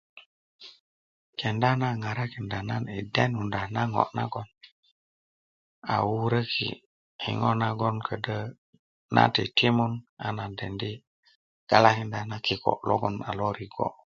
kenda 1.39 1.69
na 1.81 1.89
ŋarakinda 2.01 2.59
nan 2.69 2.83
yi 2.95 2.99
denunda 3.15 3.61
na 3.75 3.81
ŋo' 3.93 4.13
nagon 4.17 4.47
a 5.93 5.95
wuröki 6.07 6.69
yi 7.21 7.31
ŋo' 7.41 7.59
nagon 7.63 7.95
ködyö 8.07 8.39
nan 9.15 9.29
titimun 9.35 9.93
a 10.25 10.27
nan 10.37 10.51
dendi 10.59 10.91
galakinda 11.69 12.37
kiko' 12.45 12.83
logon 12.87 13.15
a 13.29 13.31
lorigbo' 13.37 13.89